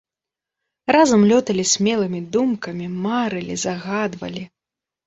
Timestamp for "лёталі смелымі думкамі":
1.33-2.85